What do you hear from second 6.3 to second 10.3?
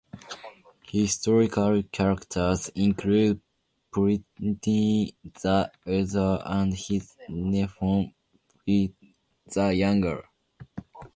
and his nephew Pliny the Younger.